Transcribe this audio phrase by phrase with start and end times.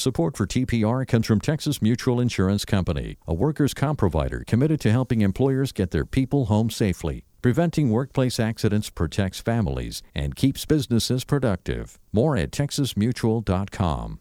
[0.00, 4.90] Support for TPR comes from Texas Mutual Insurance Company, a workers' comp provider committed to
[4.90, 7.26] helping employers get their people home safely.
[7.42, 11.98] Preventing workplace accidents protects families and keeps businesses productive.
[12.14, 14.20] More at texasmutual.com.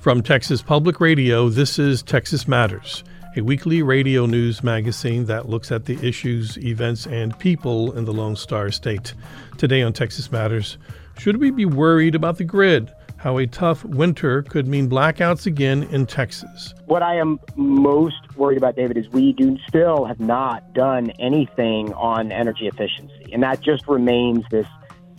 [0.00, 3.04] From Texas Public Radio, this is Texas Matters,
[3.36, 8.12] a weekly radio news magazine that looks at the issues, events, and people in the
[8.12, 9.14] Lone Star State.
[9.58, 10.76] Today on Texas Matters,
[11.18, 12.90] should we be worried about the grid?
[13.24, 16.74] How a tough winter could mean blackouts again in Texas.
[16.84, 21.90] What I am most worried about, David, is we do still have not done anything
[21.94, 24.66] on energy efficiency, and that just remains this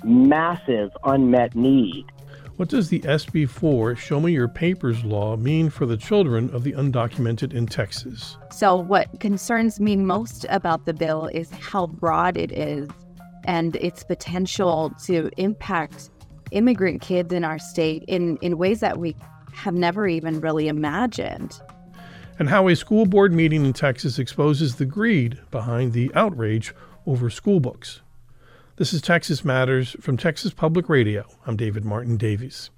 [0.03, 2.05] massive unmet need.
[2.57, 6.63] What does the SB 4 Show Me Your Papers law mean for the children of
[6.63, 8.37] the undocumented in Texas?
[8.51, 12.87] So, what concerns me most about the bill is how broad it is
[13.45, 16.11] and its potential to impact
[16.51, 19.15] immigrant kids in our state in, in ways that we
[19.53, 21.59] have never even really imagined.
[22.37, 26.75] And how a school board meeting in Texas exposes the greed behind the outrage
[27.07, 28.01] over school books.
[28.77, 31.25] This is Texas Matters from Texas Public Radio.
[31.45, 32.69] I'm David Martin Davies.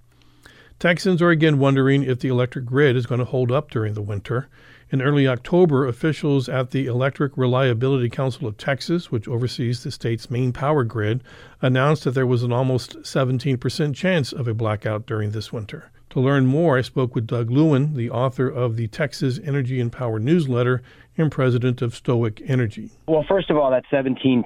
[0.78, 4.02] Texans are again wondering if the electric grid is going to hold up during the
[4.02, 4.48] winter.
[4.90, 10.32] In early October, officials at the Electric Reliability Council of Texas, which oversees the state's
[10.32, 11.22] main power grid,
[11.62, 15.92] announced that there was an almost 17% chance of a blackout during this winter.
[16.12, 19.92] To learn more, I spoke with Doug Lewin, the author of the Texas Energy and
[19.92, 20.82] Power newsletter
[21.18, 22.92] and president of Stoic Energy.
[23.10, 24.46] Well, first of all, that 17%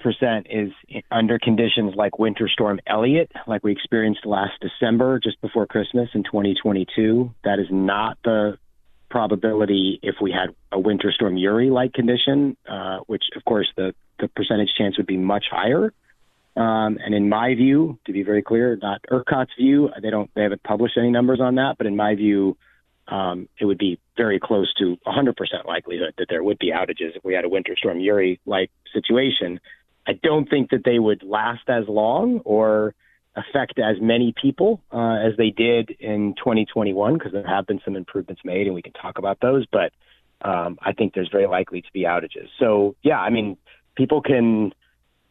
[0.50, 0.72] is
[1.12, 6.24] under conditions like Winter Storm Elliott, like we experienced last December, just before Christmas in
[6.24, 7.32] 2022.
[7.44, 8.58] That is not the
[9.12, 13.94] probability if we had a winter storm Uri like condition, uh, which of course the,
[14.20, 15.94] the percentage chance would be much higher.
[16.56, 20.44] Um, and in my view, to be very clear, not ERCOT's view, they don't they
[20.44, 22.58] haven't published any numbers on that, but in my view,
[23.08, 27.24] um, it would be very close to 100% likelihood that there would be outages if
[27.24, 29.60] we had a winter storm Uri like situation.
[30.08, 32.96] I don't think that they would last as long or
[33.36, 37.96] affect as many people uh, as they did in 2021 because there have been some
[37.96, 39.66] improvements made and we can talk about those.
[39.72, 39.94] But
[40.42, 42.48] um, I think there's very likely to be outages.
[42.60, 43.58] So yeah, I mean,
[43.96, 44.74] people can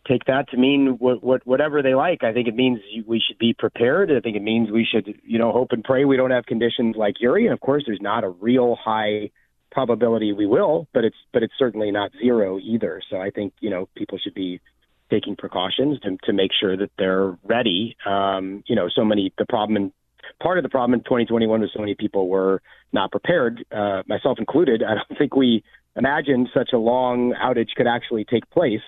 [0.09, 2.25] take that to mean what, what whatever they like.
[2.25, 4.11] I think it means we should be prepared.
[4.11, 6.97] I think it means we should you know hope and pray we don't have conditions
[6.97, 7.44] like Uri.
[7.44, 9.31] And of course, there's not a real high
[9.71, 13.03] probability we will, but it's but it's certainly not zero either.
[13.11, 14.61] So I think you know people should be
[15.10, 17.97] taking precautions to, to make sure that they're ready.
[18.06, 19.93] Um, you know, so many the problem in
[20.41, 22.62] part of the problem in 2021 was so many people were
[22.93, 24.82] not prepared, uh, myself included.
[24.82, 25.65] I don't think we
[25.97, 28.81] imagined such a long outage could actually take place.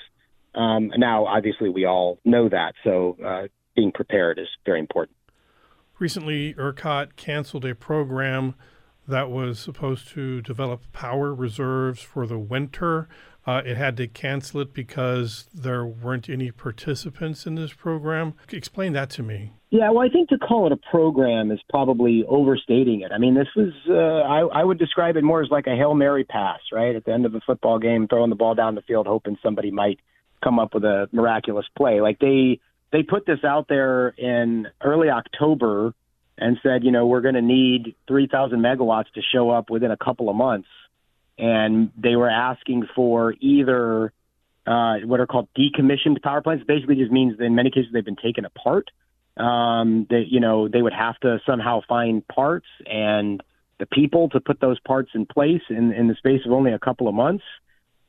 [0.54, 5.16] Um, now, obviously, we all know that, so uh, being prepared is very important.
[5.98, 8.54] Recently, ERCOT canceled a program
[9.06, 13.08] that was supposed to develop power reserves for the winter.
[13.46, 18.34] Uh, it had to cancel it because there weren't any participants in this program.
[18.50, 19.52] Explain that to me.
[19.70, 23.10] Yeah, well, I think to call it a program is probably overstating it.
[23.10, 25.94] I mean, this was, uh, I, I would describe it more as like a Hail
[25.94, 26.94] Mary pass, right?
[26.94, 29.70] At the end of a football game, throwing the ball down the field, hoping somebody
[29.70, 29.98] might
[30.44, 32.00] come up with a miraculous play.
[32.00, 32.60] Like they,
[32.92, 35.94] they put this out there in early October
[36.38, 39.96] and said, you know, we're going to need 3,000 megawatts to show up within a
[39.96, 40.68] couple of months
[41.38, 44.12] and they were asking for either
[44.66, 46.64] uh, what are called decommissioned power plants.
[46.66, 48.90] Basically, just means that in many cases they've been taken apart.
[49.34, 53.42] Um, that you know they would have to somehow find parts and
[53.78, 56.78] the people to put those parts in place in, in the space of only a
[56.78, 57.42] couple of months.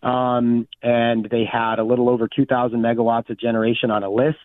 [0.03, 4.37] Um, and they had a little over 2,000 megawatts of generation on a list.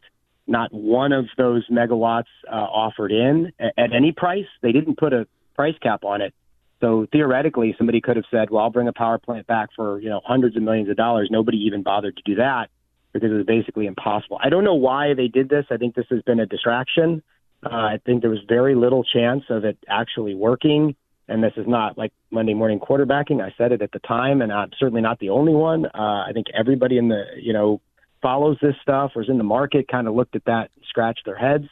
[0.47, 4.47] Not one of those megawatts uh, offered in at, at any price.
[4.63, 6.33] They didn't put a price cap on it.
[6.81, 10.09] So theoretically, somebody could have said, "Well, I'll bring a power plant back for you
[10.09, 12.71] know hundreds of millions of dollars." Nobody even bothered to do that
[13.13, 14.39] because it was basically impossible.
[14.43, 15.67] I don't know why they did this.
[15.71, 17.23] I think this has been a distraction.
[17.65, 20.95] Uh, I think there was very little chance of it actually working.
[21.27, 23.43] And this is not like Monday morning quarterbacking.
[23.43, 25.85] I said it at the time, and I'm certainly not the only one.
[25.87, 27.81] Uh, I think everybody in the you know
[28.23, 31.37] follows this stuff or is in the market kind of looked at that, scratched their
[31.37, 31.67] heads.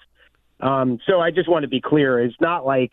[0.61, 2.93] Um, so I just want to be clear: it's not like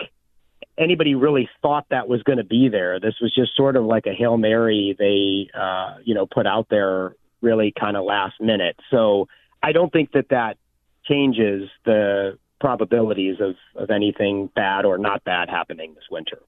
[0.77, 2.99] anybody really thought that was going to be there.
[2.99, 6.67] This was just sort of like a hail mary they uh, you know put out
[6.69, 8.77] there really kind of last minute.
[8.89, 9.27] So
[9.61, 10.57] I don't think that that
[11.05, 16.39] changes the probabilities of of anything bad or not bad happening this winter.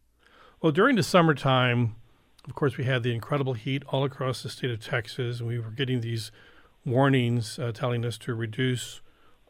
[0.61, 1.95] Well, during the summertime,
[2.47, 5.71] of course, we had the incredible heat all across the state of Texas, we were
[5.71, 6.31] getting these
[6.85, 9.01] warnings uh, telling us to reduce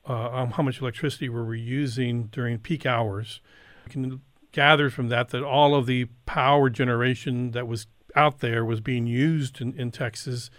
[0.06, 3.42] uh, how much electricity we were we using during peak hours.
[3.89, 4.22] Can
[4.55, 9.05] gather from that that all of the power generation that was out there was being
[9.05, 10.49] used in, in Texas.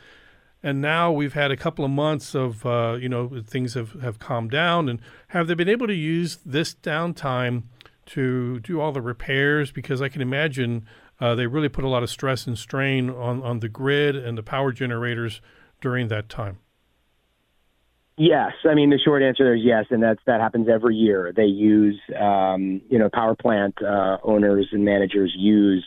[0.62, 4.19] And now we've had a couple of months of, uh, you know, things have, have
[4.19, 4.90] calmed down.
[4.90, 7.62] And have they been able to use this downtime
[8.06, 9.72] to do all the repairs?
[9.72, 10.87] Because I can imagine
[11.19, 14.37] uh, they really put a lot of stress and strain on, on the grid and
[14.37, 15.40] the power generators
[15.81, 16.58] during that time.
[18.19, 21.33] Yes, I mean the short answer is yes, and that's that happens every year.
[21.37, 25.85] They use, um, you know, power plant uh, owners and managers use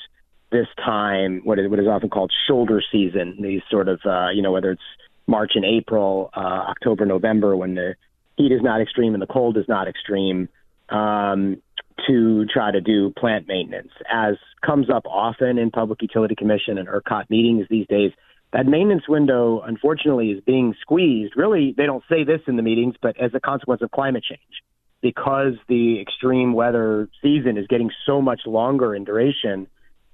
[0.51, 3.37] this time what is what is often called shoulder season.
[3.41, 4.81] These sort of, uh, you know, whether it's
[5.25, 7.95] March and April, uh, October, November, when the
[8.37, 10.49] heat is not extreme and the cold is not extreme,
[10.89, 11.59] um,
[12.07, 13.91] to try to do plant maintenance.
[14.11, 18.11] As comes up often in Public Utility Commission and ERCOT meetings these days
[18.51, 21.33] that maintenance window, unfortunately, is being squeezed.
[21.35, 24.63] Really, they don't say this in the meetings, but as a consequence of climate change,
[25.01, 29.67] because the extreme weather season is getting so much longer in duration,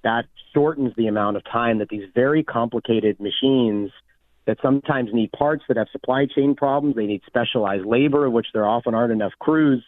[0.04, 3.92] that shortens the amount of time that these very complicated machines
[4.46, 8.66] that sometimes need parts that have supply chain problems, they need specialized labor, which there
[8.66, 9.84] often aren't enough crews.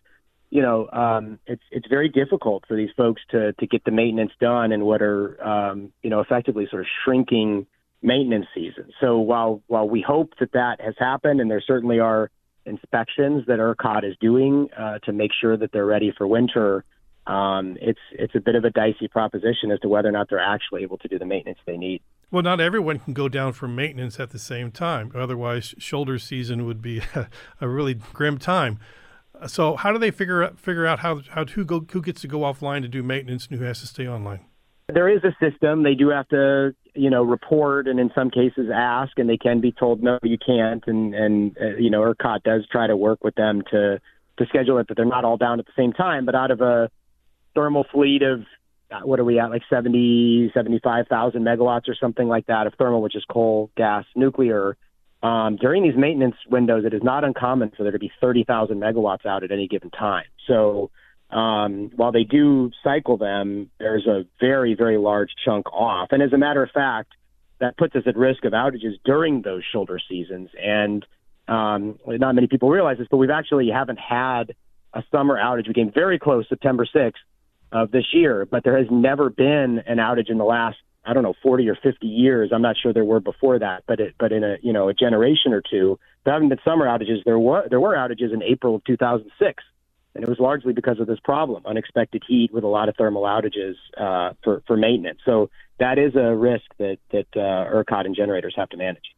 [0.50, 4.32] You know, um, it's it's very difficult for these folks to to get the maintenance
[4.40, 7.68] done in what are um, you know effectively sort of shrinking
[8.02, 8.92] maintenance season.
[9.02, 12.30] So while while we hope that that has happened, and there certainly are
[12.66, 16.84] inspections that ERCOT is doing uh, to make sure that they're ready for winter,
[17.26, 20.40] um, it's it's a bit of a dicey proposition as to whether or not they're
[20.40, 22.02] actually able to do the maintenance they need.
[22.30, 25.12] Well, not everyone can go down for maintenance at the same time.
[25.16, 27.30] Otherwise, shoulder season would be a,
[27.62, 28.80] a really grim time.
[29.46, 32.28] So, how do they figure out figure out how how who go who gets to
[32.28, 34.46] go offline to do maintenance and who has to stay online?
[34.94, 35.84] There is a system.
[35.84, 39.62] They do have to you know, report and in some cases ask, and they can
[39.62, 40.84] be told no, you can't.
[40.88, 44.00] And and uh, you know, ERCOT does try to work with them to
[44.40, 46.26] to schedule it, but they're not all down at the same time.
[46.26, 46.90] But out of a
[47.56, 48.42] thermal fleet of
[48.92, 53.02] uh, what are we at, like 70, 75,000 megawatts or something like that of thermal,
[53.02, 54.78] which is coal, gas, nuclear.
[55.24, 59.26] Um, during these maintenance windows, it is not uncommon for there to be 30,000 megawatts
[59.26, 60.26] out at any given time.
[60.48, 60.92] So
[61.30, 66.10] um, while they do cycle them, there's a very, very large chunk off.
[66.12, 67.14] And as a matter of fact,
[67.60, 70.50] that puts us at risk of outages during those shoulder seasons.
[70.62, 71.06] And
[71.48, 74.56] um, not many people realize this, but we've actually haven't had
[74.94, 75.68] a summer outage.
[75.68, 77.14] We came very close September 6th
[77.72, 81.24] of this year, but there has never been an outage in the last, I don't
[81.24, 82.52] know, 40 or 50 years.
[82.54, 84.94] I'm not sure there were before that, but it, but in a you know a
[84.94, 87.24] generation or two, there haven't been summer outages.
[87.26, 89.64] There were there were outages in April of 2006
[90.18, 93.22] and it was largely because of this problem: unexpected heat with a lot of thermal
[93.22, 95.20] outages uh, for for maintenance.
[95.24, 99.16] So that is a risk that that uh, ERCOT and generators have to manage.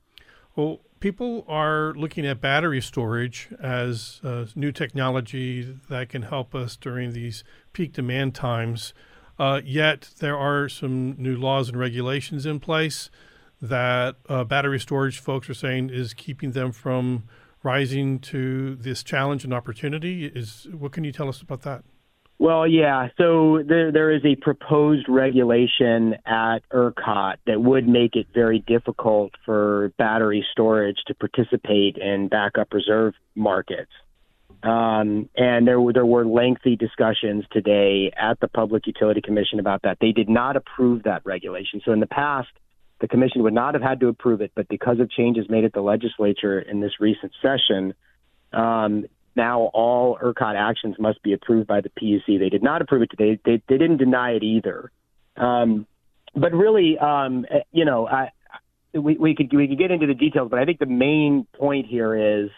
[0.57, 6.75] Well, people are looking at battery storage as uh, new technology that can help us
[6.75, 8.93] during these peak demand times.
[9.39, 13.09] Uh, yet there are some new laws and regulations in place
[13.61, 17.23] that uh, battery storage folks are saying is keeping them from
[17.63, 20.25] rising to this challenge and opportunity.
[20.25, 21.83] Is what can you tell us about that?
[22.39, 23.09] Well, yeah.
[23.17, 29.33] So there, there is a proposed regulation at ERCOT that would make it very difficult
[29.45, 33.91] for battery storage to participate in backup reserve markets.
[34.63, 39.83] Um, and there were there were lengthy discussions today at the Public Utility Commission about
[39.83, 39.97] that.
[39.99, 41.81] They did not approve that regulation.
[41.83, 42.49] So in the past,
[42.99, 45.73] the commission would not have had to approve it, but because of changes made at
[45.73, 47.93] the legislature in this recent session,
[48.51, 52.39] um, now all ERCOT actions must be approved by the PUC.
[52.39, 53.39] They did not approve it today.
[53.43, 54.91] They, they didn't deny it either.
[55.37, 55.87] Um,
[56.35, 58.31] but really, um, you know, I,
[58.93, 61.85] we, we could we could get into the details, but I think the main point
[61.85, 62.49] here is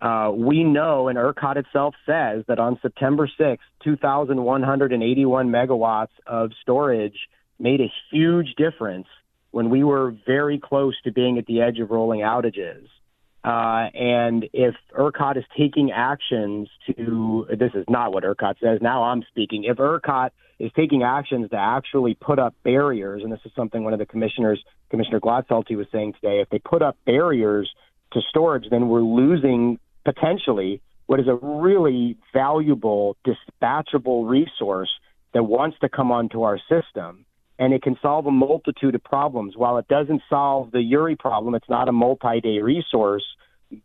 [0.00, 7.16] uh, we know, and ERCOT itself says that on September 6th, 2,181 megawatts of storage
[7.58, 9.06] made a huge difference
[9.52, 12.86] when we were very close to being at the edge of rolling outages.
[13.44, 19.04] Uh, and if ERCOT is taking actions to, this is not what ERCOT says, now
[19.04, 19.64] I'm speaking.
[19.64, 23.92] If ERCOT is taking actions to actually put up barriers, and this is something one
[23.92, 27.70] of the commissioners, Commissioner Glotfelty, was saying today, if they put up barriers
[28.12, 34.90] to storage, then we're losing potentially what is a really valuable, dispatchable resource
[35.34, 37.26] that wants to come onto our system
[37.58, 39.56] and it can solve a multitude of problems.
[39.56, 43.24] While it doesn't solve the URI problem, it's not a multi day resource.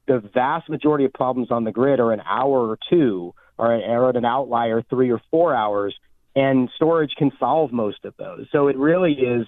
[0.07, 4.09] The vast majority of problems on the grid are an hour or two, or, or
[4.09, 5.95] an outlier, three or four hours,
[6.35, 8.47] and storage can solve most of those.
[8.51, 9.47] So it really is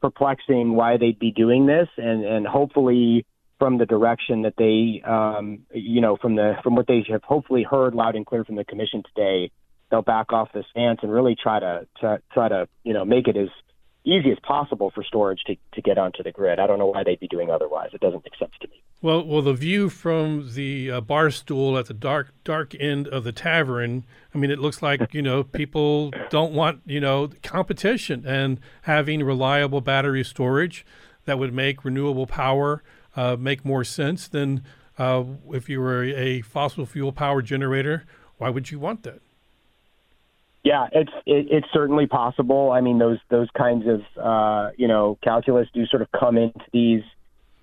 [0.00, 3.26] perplexing why they'd be doing this, and, and hopefully
[3.58, 7.62] from the direction that they, um, you know, from the from what they have hopefully
[7.62, 9.50] heard loud and clear from the commission today,
[9.90, 13.28] they'll back off the stance and really try to, to try to you know make
[13.28, 13.48] it as
[14.04, 16.58] easy as possible for storage to, to get onto the grid.
[16.58, 17.90] I don't know why they'd be doing otherwise.
[17.92, 18.82] It doesn't make sense to me.
[19.02, 23.24] Well, well, the view from the uh, bar stool at the dark dark end of
[23.24, 24.04] the tavern.
[24.34, 29.22] I mean, it looks like you know people don't want you know competition and having
[29.22, 30.84] reliable battery storage
[31.24, 32.82] that would make renewable power
[33.16, 34.62] uh, make more sense than
[34.98, 38.04] uh, if you were a fossil fuel power generator.
[38.36, 39.20] Why would you want that?
[40.62, 42.70] Yeah, it's it, it's certainly possible.
[42.70, 46.64] I mean, those those kinds of uh, you know calculus do sort of come into
[46.72, 47.02] these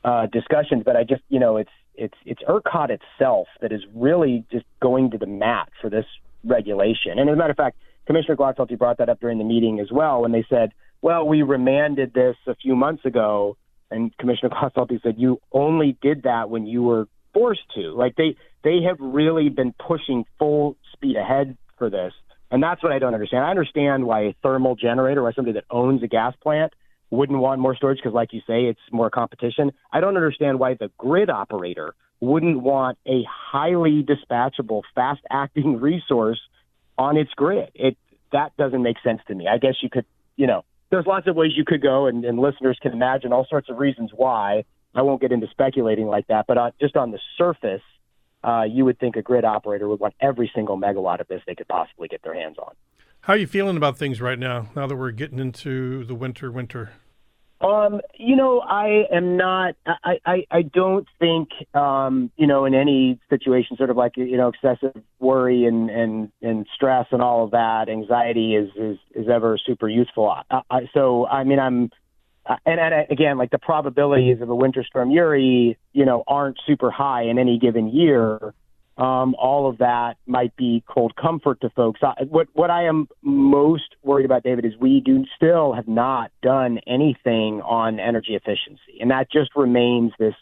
[0.04, 4.46] uh, discussions, but I just you know it's it's it's ERCOT itself that is really
[4.52, 6.06] just going to the mat for this
[6.44, 7.20] regulation.
[7.20, 7.78] And as a matter of fact,
[8.08, 11.44] Commissioner Glotfelty brought that up during the meeting as well when they said, "Well, we
[11.44, 13.58] remanded this a few months ago,"
[13.92, 18.36] and Commissioner Glotfelty said, "You only did that when you were forced to." Like they
[18.64, 22.14] they have really been pushing full speed ahead for this.
[22.50, 23.44] And that's what I don't understand.
[23.44, 26.74] I understand why a thermal generator, why somebody that owns a gas plant
[27.10, 29.72] wouldn't want more storage because, like you say, it's more competition.
[29.92, 36.40] I don't understand why the grid operator wouldn't want a highly dispatchable, fast acting resource
[36.98, 37.70] on its grid.
[37.76, 37.98] It
[38.32, 39.48] that doesn't make sense to me.
[39.48, 42.40] I guess you could, you know, there's lots of ways you could go, and, and
[42.40, 44.64] listeners can imagine all sorts of reasons why.
[44.96, 47.82] I won't get into speculating like that, but uh, just on the surface,
[48.48, 51.56] uh, you would think a grid operator would want every single megawatt of this they
[51.56, 52.74] could possibly get their hands on.
[53.22, 54.70] How are you feeling about things right now?
[54.74, 56.92] Now that we're getting into the winter, winter.
[57.60, 59.76] Um, you know, I am not.
[59.86, 64.38] I, I, I don't think, um, you know, in any situation, sort of like you
[64.38, 69.28] know, excessive worry and and and stress and all of that, anxiety is is is
[69.28, 70.30] ever super useful.
[70.30, 71.90] I, I, so, I mean, I'm
[72.48, 76.58] uh, and, and again, like the probabilities of a winter storm Uri, you know, aren't
[76.66, 78.54] super high in any given year.
[78.98, 82.00] Um, all of that might be cold comfort to folks.
[82.02, 86.32] I, what what I am most worried about, David, is we do still have not
[86.42, 90.34] done anything on energy efficiency, and that just remains this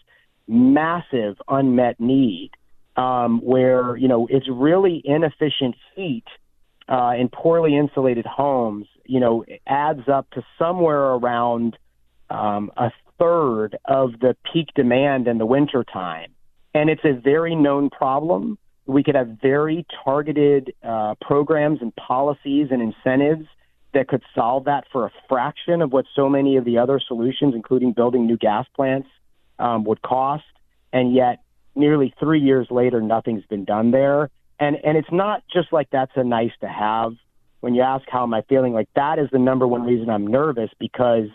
[0.48, 2.52] massive unmet need.
[2.96, 6.24] Um, where you know it's really inefficient heat
[6.88, 11.78] uh, in poorly insulated homes, you know, adds up to somewhere around
[12.30, 16.32] um, a third of the peak demand in the wintertime.
[16.74, 18.58] And it's a very known problem.
[18.86, 23.48] We could have very targeted uh, programs and policies and incentives
[23.94, 27.56] that could solve that for a fraction of what so many of the other solutions,
[27.56, 29.08] including building new gas plants,
[29.58, 30.44] um, would cost.
[30.92, 31.42] And yet,
[31.76, 34.30] nearly three years later, nothing's been done there.
[34.60, 37.14] And and it's not just like that's a nice to have.
[37.62, 40.28] When you ask how am I feeling, like that is the number one reason I'm
[40.28, 41.30] nervous because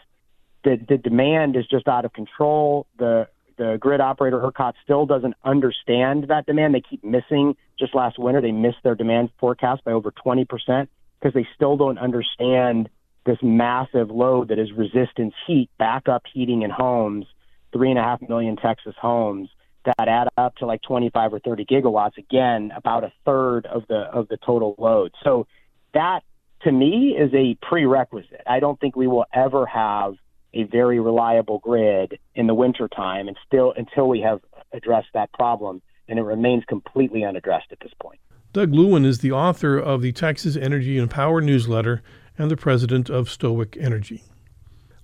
[0.64, 2.86] the the demand is just out of control.
[2.98, 6.74] The the grid operator ERCOT still doesn't understand that demand.
[6.74, 7.56] They keep missing.
[7.78, 10.90] Just last winter, they missed their demand forecast by over 20 percent
[11.20, 12.88] because they still don't understand
[13.26, 17.26] this massive load that is resistance heat, backup heating in homes,
[17.72, 19.50] three and a half million Texas homes
[19.84, 22.18] that add up to like 25 or 30 gigawatts.
[22.18, 25.12] Again, about a third of the of the total load.
[25.22, 25.46] So
[25.94, 26.20] that
[26.62, 28.42] to me is a prerequisite.
[28.46, 30.14] I don't think we will ever have
[30.54, 34.40] a very reliable grid in the wintertime and still until we have
[34.72, 38.18] addressed that problem and it remains completely unaddressed at this point.
[38.52, 42.02] Doug Lewin is the author of the Texas Energy and Power newsletter
[42.36, 44.24] and the president of Stoic Energy.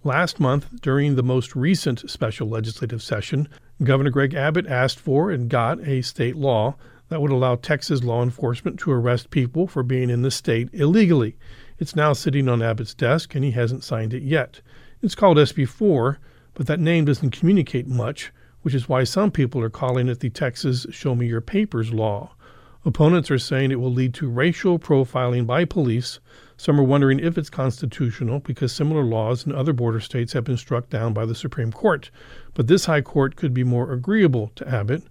[0.02, 3.48] Last month, during the most recent special legislative session,
[3.82, 6.76] Governor Greg Abbott asked for and got a state law
[7.08, 11.36] that would allow Texas law enforcement to arrest people for being in the state illegally.
[11.78, 14.60] It's now sitting on Abbott's desk, and he hasn't signed it yet.
[15.06, 16.16] It's called SB4,
[16.54, 18.32] but that name doesn't communicate much,
[18.62, 22.34] which is why some people are calling it the Texas Show Me Your Papers law.
[22.84, 26.18] Opponents are saying it will lead to racial profiling by police.
[26.56, 30.56] Some are wondering if it's constitutional because similar laws in other border states have been
[30.56, 32.10] struck down by the Supreme Court.
[32.54, 35.04] But this high court could be more agreeable to Abbott.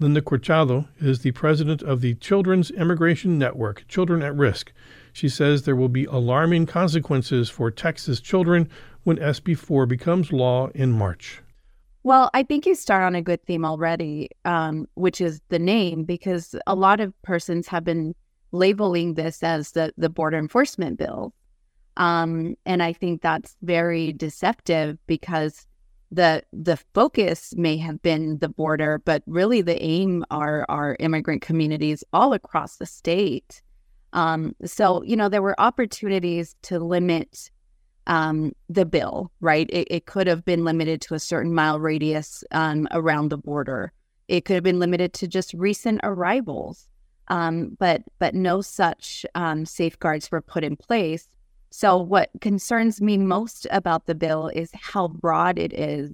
[0.00, 4.72] Linda Corchado is the president of the Children's Immigration Network, Children at Risk.
[5.12, 8.68] She says there will be alarming consequences for Texas children
[9.04, 11.42] when SB4 becomes law in March?
[12.02, 16.04] Well, I think you start on a good theme already, um, which is the name,
[16.04, 18.14] because a lot of persons have been
[18.52, 21.34] labeling this as the, the border enforcement bill.
[21.96, 25.66] Um, and I think that's very deceptive because
[26.10, 31.42] the the focus may have been the border, but really the aim are our immigrant
[31.42, 33.62] communities all across the state.
[34.12, 37.50] Um, so you know there were opportunities to limit
[38.06, 39.68] um, the bill, right?
[39.70, 43.92] It, it, could have been limited to a certain mile radius um, around the border.
[44.28, 46.88] It could have been limited to just recent arrivals,
[47.28, 51.28] um, but but no such um, safeguards were put in place.
[51.70, 56.12] So what concerns me most about the bill is how broad it is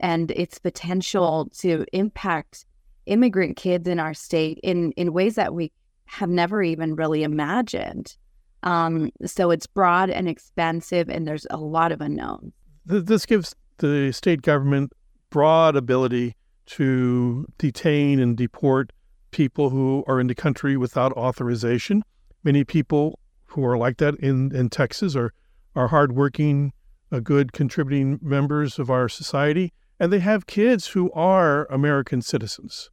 [0.00, 2.64] and its potential to impact
[3.06, 5.72] immigrant kids in our state in in ways that we
[6.06, 8.16] have never even really imagined.
[8.64, 12.52] Um, so it's broad and expansive, and there's a lot of unknowns.
[12.86, 14.92] This gives the state government
[15.30, 16.34] broad ability
[16.66, 18.90] to detain and deport
[19.30, 22.02] people who are in the country without authorization.
[22.42, 25.32] Many people who are like that in, in Texas are,
[25.74, 26.72] are hardworking,
[27.12, 32.90] uh, good contributing members of our society, and they have kids who are American citizens.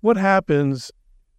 [0.00, 0.90] What happens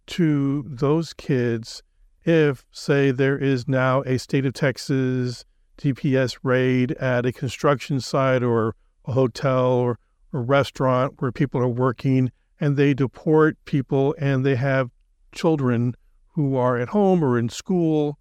[0.08, 1.82] to those kids
[2.26, 5.44] if, say, there is now a state of Texas
[5.78, 9.98] DPS raid at a construction site or a hotel or
[10.32, 14.90] a restaurant where people are working and they deport people and they have
[15.32, 15.94] children
[16.34, 18.18] who are at home or in school.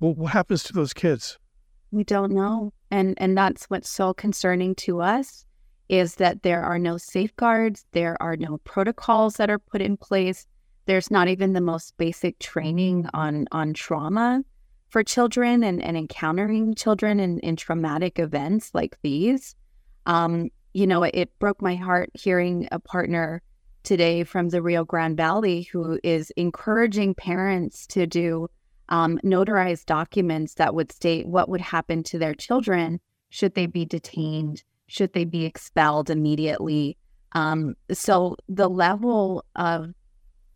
[0.00, 1.38] Well, what happens to those kids?
[1.90, 2.72] We don't know.
[2.90, 5.44] And and that's what's so concerning to us
[5.88, 10.46] is that there are no safeguards, there are no protocols that are put in place
[10.86, 14.42] there's not even the most basic training on on trauma
[14.88, 19.54] for children and, and encountering children in, in traumatic events like these.
[20.06, 23.42] Um, you know, it broke my heart hearing a partner
[23.82, 28.48] today from the Rio Grande Valley who is encouraging parents to do
[28.88, 33.00] um, notarized documents that would state what would happen to their children
[33.30, 36.96] should they be detained, should they be expelled immediately.
[37.32, 39.90] Um, so the level of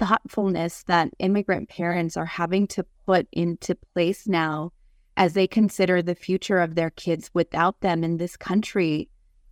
[0.00, 4.72] thoughtfulness that immigrant parents are having to put into place now
[5.16, 9.08] as they consider the future of their kids without them in this country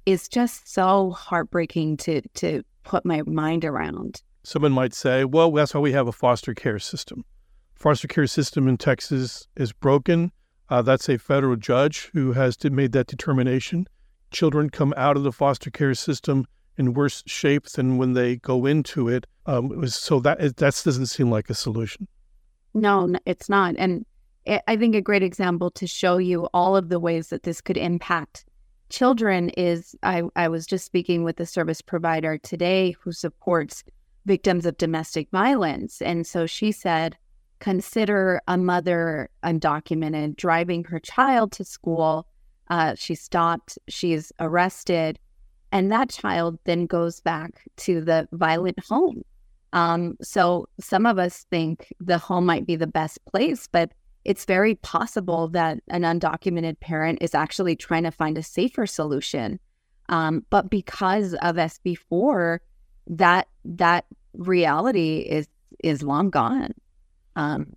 [0.07, 4.23] is just so heartbreaking to to put my mind around.
[4.43, 7.27] Someone might say, well, that's why we have a foster care system.
[7.75, 10.33] Foster care system in Texas is broken.
[10.71, 13.87] Uh, that's a federal judge who has made that determination.
[14.31, 16.47] Children come out of the foster care system
[16.79, 19.27] in worse shape than when they go into it.
[19.47, 22.09] Um, it was, so that that doesn't seem like a solution.
[22.75, 23.75] No, it's not.
[23.79, 24.07] And
[24.47, 27.77] I think a great example to show you all of the ways that this could
[27.77, 28.45] impact
[28.89, 33.85] children is I, I was just speaking with a service provider today who supports
[34.25, 36.03] victims of domestic violence.
[36.03, 37.17] And so she said,
[37.59, 42.27] consider a mother undocumented driving her child to school.
[42.69, 45.19] Uh, she stopped, she's arrested,
[45.73, 49.23] and that child then goes back to the violent home.
[49.73, 53.93] Um, so some of us think the home might be the best place, but
[54.25, 59.59] it's very possible that an undocumented parent is actually trying to find a safer solution.
[60.09, 62.59] Um, but because of SB4,
[63.09, 65.49] that that reality is
[65.85, 66.75] is long gone.
[67.37, 67.75] Um,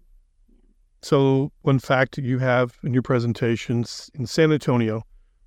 [1.02, 5.04] so, one fact you have in your presentations in San Antonio,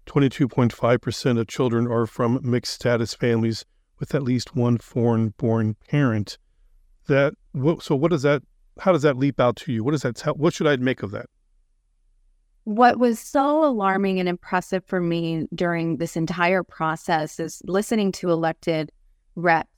[0.07, 3.65] 22.5% of children are from mixed status families
[3.99, 6.39] with at least one foreign born parent.
[7.07, 7.35] That
[7.81, 8.43] so what does that
[8.81, 9.85] how does that leap out to you?
[9.85, 11.27] What does that tell what should I make of that?
[12.65, 18.31] What was so alarming and impressive for me during this entire process is listening to
[18.31, 18.91] elected
[19.37, 19.69] reps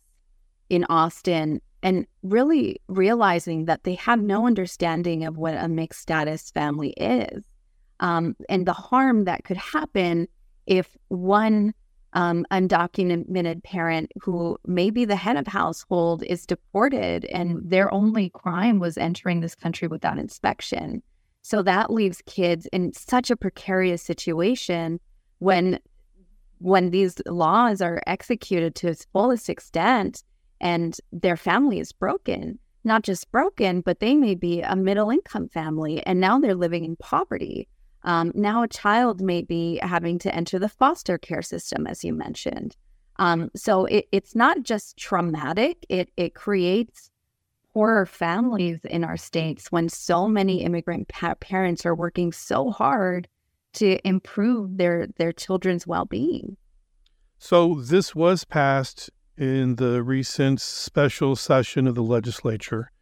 [0.70, 6.50] in Austin and really realizing that they have no understanding of what a mixed status
[6.50, 7.42] family is
[8.00, 10.28] um, and the harm that could happen
[10.66, 11.74] if one
[12.12, 18.30] um, undocumented parent who may be the head of household is deported and their only
[18.30, 21.02] crime was entering this country without inspection.
[21.42, 24.98] So that leaves kids in such a precarious situation
[25.38, 25.78] when
[26.58, 30.22] when these laws are executed to its fullest extent
[30.58, 35.48] and their family is broken not just broken but they may be a middle income
[35.48, 37.68] family and now they're living in poverty
[38.06, 42.14] um, now, a child may be having to enter the foster care system, as you
[42.14, 42.76] mentioned.
[43.18, 47.10] Um, so it, it's not just traumatic, it, it creates
[47.74, 53.26] poorer families in our states when so many immigrant pa- parents are working so hard
[53.72, 56.56] to improve their, their children's well being.
[57.38, 62.92] So, this was passed in the recent special session of the legislature.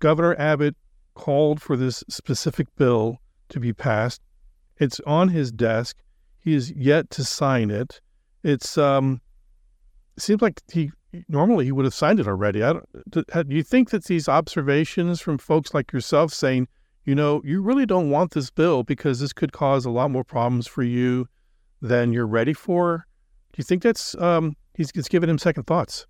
[0.00, 0.76] Governor Abbott
[1.14, 4.20] called for this specific bill to be passed.
[4.80, 5.96] It's on his desk.
[6.40, 8.00] He is yet to sign it.
[8.42, 9.20] It's um,
[10.16, 10.90] it seems like he
[11.28, 12.64] normally he would have signed it already.
[12.64, 16.66] I don't, do, you think that these observations from folks like yourself saying
[17.04, 20.24] you know, you really don't want this bill because this could cause a lot more
[20.24, 21.26] problems for you
[21.80, 23.06] than you're ready for.
[23.52, 26.06] Do you think that's um, he's, he's given him second thoughts?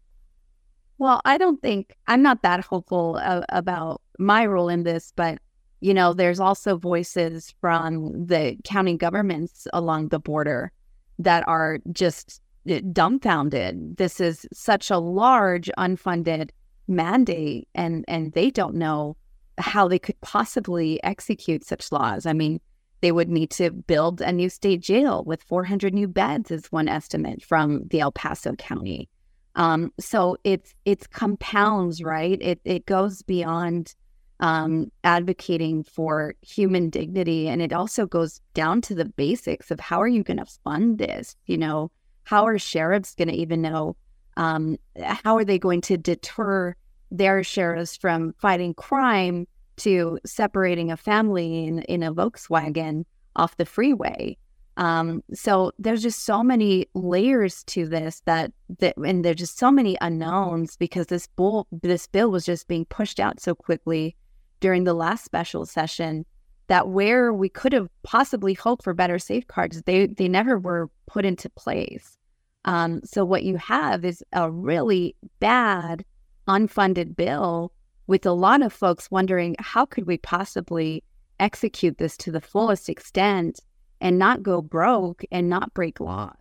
[0.99, 5.39] Well, I don't think I'm not that hopeful uh, about my role in this, but
[5.81, 10.73] you know, there's also voices from the county governments along the border
[11.19, 12.41] that are just
[12.71, 13.97] uh, dumbfounded.
[13.97, 16.51] This is such a large unfunded
[16.87, 19.17] mandate, and and they don't know
[19.59, 22.27] how they could possibly execute such laws.
[22.27, 22.61] I mean,
[23.01, 26.89] they would need to build a new state jail with 400 new beds, is one
[26.89, 29.09] estimate from the El Paso County.
[29.57, 32.41] Um, so it's it's compounds, right?
[32.41, 33.95] It it goes beyond
[34.41, 40.01] um, advocating for human dignity, and it also goes down to the basics of how
[40.01, 41.37] are you going to fund this?
[41.47, 41.91] You know,
[42.25, 43.97] how are sheriffs going to even know?
[44.37, 46.75] Um, how are they going to deter
[47.11, 49.47] their sheriffs from fighting crime
[49.79, 53.05] to separating a family in, in a Volkswagen
[53.37, 54.39] off the freeway?
[54.79, 59.71] Um, so there's just so many layers to this that that and there's just so
[59.71, 64.17] many unknowns because this bull this bill was just being pushed out so quickly
[64.61, 66.25] during the last special session
[66.69, 71.25] that where we could have possibly hoped for better safeguards, they they never were put
[71.25, 72.17] into place.
[72.65, 76.05] Um, so what you have is a really bad
[76.47, 77.73] unfunded bill
[78.07, 81.03] with a lot of folks wondering how could we possibly
[81.39, 83.61] execute this to the fullest extent
[84.01, 86.37] and not go broke and not break laws.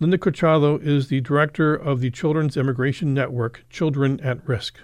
[0.00, 4.78] Linda Corchado is the director of the Children's Immigration Network, Children at Risk.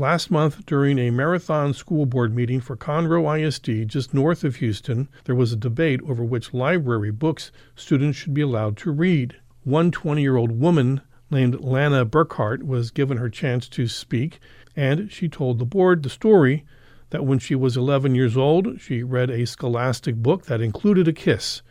[0.00, 5.08] Last month, during a marathon school board meeting for Conroe ISD just north of Houston,
[5.24, 9.34] there was a debate over which library books students should be allowed to read.
[9.64, 11.00] One 20 year old woman
[11.32, 14.38] named Lana Burkhart was given her chance to speak,
[14.76, 16.64] and she told the board the story
[17.10, 21.12] that when she was 11 years old, she read a scholastic book that included a
[21.12, 21.62] kiss.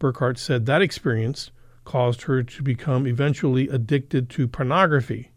[0.00, 1.52] Burkhart said that experience
[1.84, 5.30] caused her to become eventually addicted to pornography.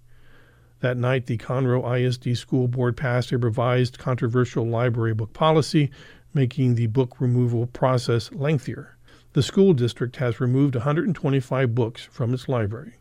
[0.82, 5.92] That night, the Conroe ISD School Board passed a revised controversial library book policy,
[6.34, 8.98] making the book removal process lengthier.
[9.34, 12.96] The school district has removed 125 books from its library.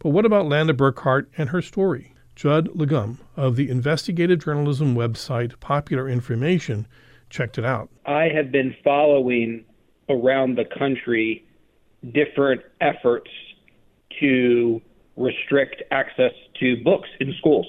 [0.00, 2.14] But what about Lana Burkhart and her story?
[2.34, 6.88] Judd Legum of the investigative journalism website Popular Information
[7.30, 7.90] checked it out.
[8.06, 9.64] I have been following
[10.08, 11.44] around the country
[12.12, 13.30] different efforts
[14.18, 14.82] to
[15.16, 17.66] restrict access to books in schools.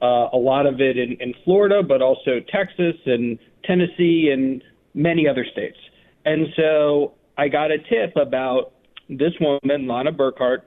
[0.00, 4.62] Uh, a lot of it in, in Florida, but also Texas and Tennessee and
[4.94, 5.78] many other states.
[6.24, 8.72] And so I got a tip about
[9.08, 10.62] this woman, Lana Burkhart,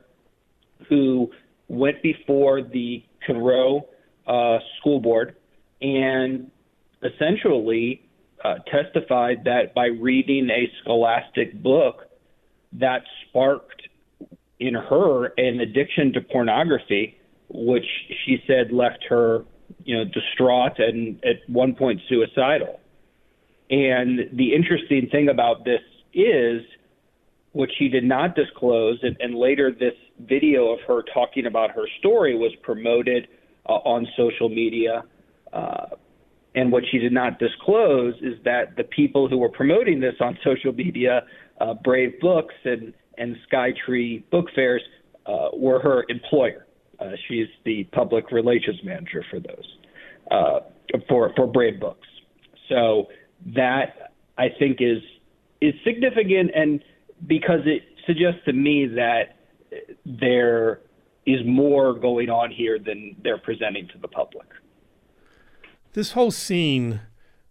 [0.88, 1.32] who
[1.68, 3.82] went before the Conroe
[4.28, 5.36] uh, School Board
[5.82, 6.50] and
[7.04, 8.08] essentially
[8.44, 12.06] uh, testified that by reading a scholastic book,
[12.74, 13.88] that sparked
[14.60, 17.18] in her an addiction to pornography,
[17.50, 17.86] which
[18.26, 19.46] she said left her,
[19.84, 22.80] you know, distraught and at one point suicidal.
[23.70, 25.82] And the interesting thing about this
[26.14, 26.62] is
[27.52, 29.00] what she did not disclose.
[29.02, 33.28] And, and later, this video of her talking about her story was promoted
[33.68, 35.04] uh, on social media.
[35.52, 35.88] Uh,
[36.54, 40.38] and what she did not disclose is that the people who were promoting this on
[40.44, 41.24] social media,
[41.60, 44.82] uh, Brave Books and, and Skytree Book Fairs,
[45.26, 46.65] uh, were her employer.
[47.00, 49.78] Uh, she's the public relations manager for those,
[50.32, 50.60] uh,
[51.10, 52.08] for, for Brave Books.
[52.70, 53.08] So
[53.56, 55.02] that I think is
[55.62, 56.84] is significant and
[57.28, 59.38] because it suggests to me that
[60.06, 60.82] there
[61.26, 64.48] is more going on here than they're presenting to the public.
[65.94, 67.02] This whole scene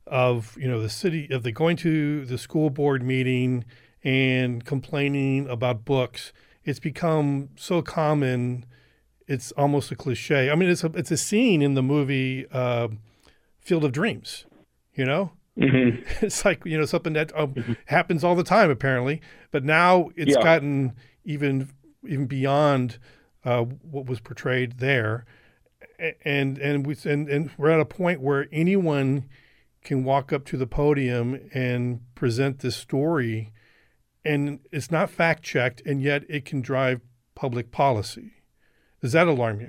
[0.07, 3.65] of you know the city of the going to the school board meeting
[4.03, 6.33] and complaining about books,
[6.65, 8.67] it's become so common.
[9.27, 10.51] It's almost a cliche.
[10.51, 12.89] I mean, it's a it's a scene in the movie uh,
[13.59, 14.47] Field of Dreams.
[14.95, 16.03] You know, Mm-hmm.
[16.27, 17.73] It's like you know something that um, mm-hmm.
[17.87, 20.43] happens all the time apparently, but now it's yeah.
[20.43, 21.71] gotten even
[22.07, 22.99] even beyond
[23.45, 25.25] uh, what was portrayed there,
[26.25, 29.29] and and we and, and we're at a point where anyone
[29.83, 33.53] can walk up to the podium and present this story,
[34.25, 37.01] and it's not fact checked, and yet it can drive
[37.35, 38.33] public policy.
[39.05, 39.69] Does that alarm you?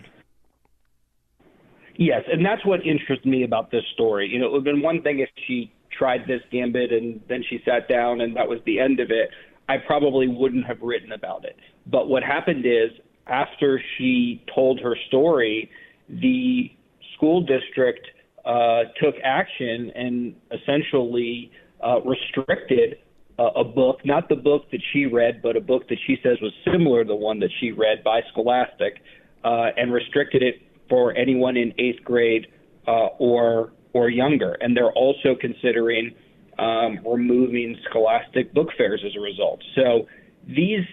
[1.97, 4.29] Yes, and that's what interests me about this story.
[4.29, 7.43] You know, it would have been one thing if she tried this gambit and then
[7.49, 9.29] she sat down and that was the end of it.
[9.67, 11.57] I probably wouldn't have written about it.
[11.85, 12.91] But what happened is
[13.27, 15.69] after she told her story,
[16.07, 16.71] the
[17.17, 18.07] school district
[18.45, 21.51] uh, took action and essentially
[21.85, 22.99] uh, restricted
[23.37, 26.37] uh, a book, not the book that she read, but a book that she says
[26.41, 29.01] was similar to the one that she read by Scholastic,
[29.45, 30.55] uh, and restricted it
[30.89, 32.47] for anyone in eighth grade
[32.87, 34.57] uh, or or younger.
[34.59, 36.13] And they're also considering
[36.59, 39.61] um, removing Scholastic book fairs as a result.
[39.75, 40.07] So
[40.47, 40.85] these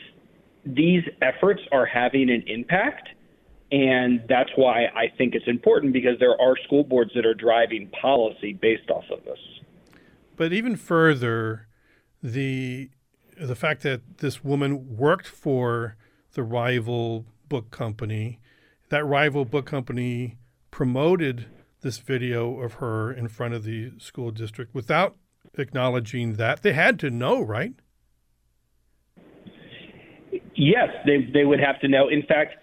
[0.65, 3.09] these efforts are having an impact.
[3.73, 7.91] And that's why I think it's important because there are school boards that are driving
[8.01, 9.39] policy based off of this.
[10.37, 11.69] But even further,
[12.23, 12.91] the
[13.41, 15.97] the fact that this woman worked for
[16.35, 18.41] the rival book company,
[18.93, 20.37] that rival book company
[20.71, 21.47] promoted
[21.81, 25.17] this video of her in front of the school district without
[25.55, 26.63] acknowledging that.
[26.63, 27.73] They had to know, right?
[30.55, 32.09] Yes, they they would have to know.
[32.09, 32.57] In fact,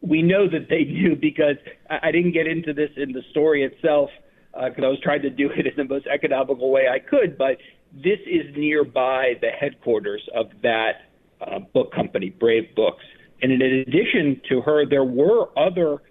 [0.00, 1.56] we know that they knew because
[1.90, 4.10] I, I didn't get into this in the story itself
[4.54, 7.36] because uh, I was trying to do it in the most economical way I could.
[7.36, 7.58] But
[7.92, 13.04] this is nearby the headquarters of that uh, book company, Brave Books.
[13.42, 16.02] And in addition to her, there were other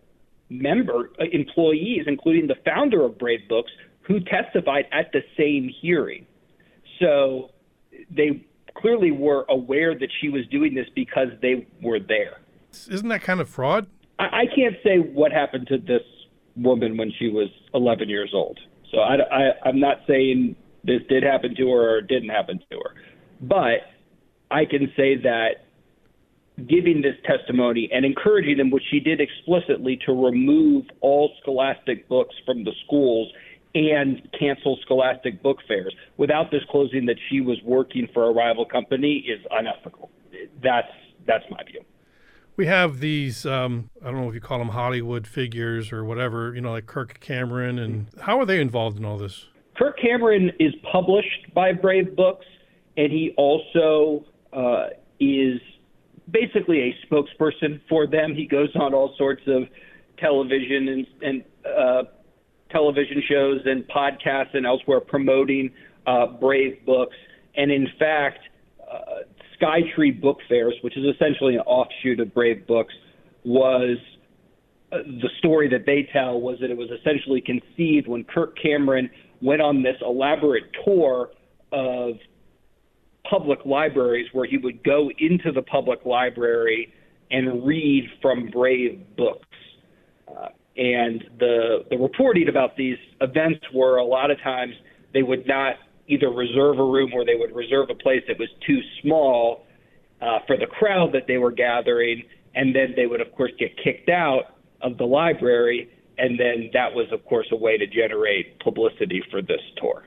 [0.50, 6.26] member uh, employees, including the founder of Brave Books, who testified at the same hearing.
[7.00, 7.52] So
[8.10, 12.40] they clearly were aware that she was doing this because they were there.
[12.90, 13.88] Isn't that kind of fraud?
[14.20, 16.04] I, I can't say what happened to this
[16.56, 18.60] woman when she was 11 years old.
[18.92, 22.78] So I, I, I'm not saying this did happen to her or didn't happen to
[22.78, 22.96] her.
[23.42, 23.82] But
[24.50, 25.67] I can say that
[26.66, 32.36] giving this testimony and encouraging them, which she did explicitly, to remove all scholastic books
[32.46, 33.32] from the schools
[33.76, 39.26] and cancel scholastic book fairs without disclosing that she was working for a rival company
[39.28, 40.10] is unethical.
[40.64, 40.88] That's
[41.26, 41.82] that's my view.
[42.56, 46.56] We have these um, I don't know if you call them Hollywood figures or whatever,
[46.56, 49.46] you know, like Kirk Cameron and how are they involved in all this?
[49.78, 52.48] Kirk Cameron is published by Brave Books
[52.96, 54.88] and he also uh,
[55.20, 55.62] is
[56.32, 58.36] basically a spokesperson for them.
[58.36, 59.64] He goes on all sorts of
[60.20, 62.04] television and, and uh,
[62.72, 65.72] television shows and podcasts and elsewhere promoting
[66.06, 67.16] uh, Brave Books.
[67.56, 68.40] And in fact,
[68.82, 69.24] uh,
[69.60, 72.94] Skytree Book Fairs, which is essentially an offshoot of Brave Books,
[73.44, 73.98] was
[74.92, 79.10] uh, the story that they tell was that it was essentially conceived when Kirk Cameron
[79.42, 81.32] went on this elaborate tour
[81.72, 82.16] of
[83.30, 86.94] public libraries where he would go into the public library
[87.32, 89.46] and read from Brave books.
[90.28, 94.74] Uh, and the the reporting about these events were a lot of times
[95.14, 95.76] they would not
[96.08, 99.66] either reserve a room or they would reserve a place that was too small
[100.22, 102.24] uh, for the crowd that they were gathering,
[102.56, 106.94] and then they would of course get kicked out of the library, and then that
[106.94, 110.06] was of course a way to generate publicity for this tour.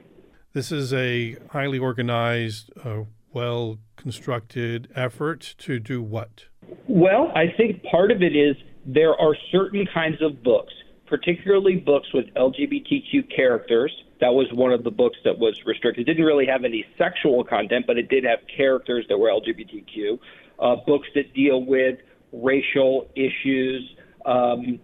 [0.53, 6.47] This is a highly organized, uh, well constructed effort to do what?
[6.89, 10.73] Well, I think part of it is there are certain kinds of books,
[11.07, 13.93] particularly books with LGBTQ characters.
[14.21, 16.09] That was one of the books that was restricted.
[16.09, 20.19] It didn't really have any sexual content, but it did have characters that were LGBTQ.
[20.59, 22.01] Uh, books that deal with
[22.33, 23.89] racial issues,
[24.27, 24.81] um,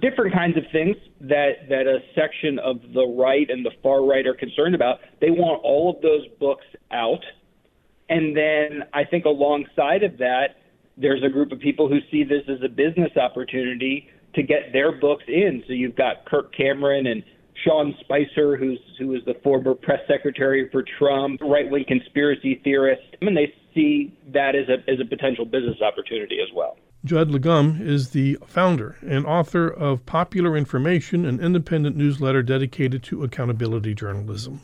[0.00, 4.26] different kinds of things that that a section of the right and the far right
[4.26, 4.98] are concerned about.
[5.20, 7.24] They want all of those books out,
[8.08, 10.56] and then I think alongside of that,
[10.96, 14.92] there's a group of people who see this as a business opportunity to get their
[14.92, 15.62] books in.
[15.66, 17.22] So you've got Kirk Cameron and
[17.64, 23.02] Sean Spicer, who's who is the former press secretary for Trump, right wing conspiracy theorist,
[23.20, 26.76] and they see that as a as a potential business opportunity as well.
[27.04, 33.24] Judd Legum is the founder and author of Popular Information, an independent newsletter dedicated to
[33.24, 34.58] accountability journalism.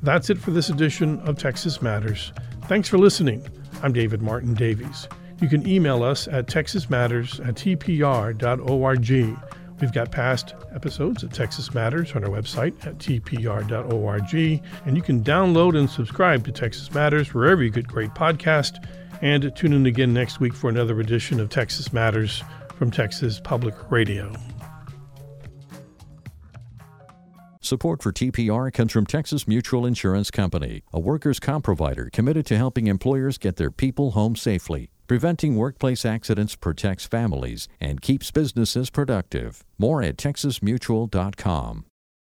[0.00, 2.32] That's it for this edition of Texas Matters.
[2.68, 3.44] Thanks for listening.
[3.82, 5.08] I'm David Martin Davies.
[5.40, 9.38] You can email us at texasmatters at tpr.org.
[9.80, 15.24] We've got past episodes of Texas Matters on our website at tpr.org, and you can
[15.24, 18.78] download and subscribe to Texas Matters wherever you get great podcasts
[19.24, 22.44] and tune in again next week for another edition of Texas Matters
[22.76, 24.32] from Texas Public Radio.
[27.62, 32.58] Support for TPR comes from Texas Mutual Insurance Company, a workers' comp provider committed to
[32.58, 34.90] helping employers get their people home safely.
[35.06, 39.64] Preventing workplace accidents protects families and keeps businesses productive.
[39.78, 41.86] More at texasmutual.com.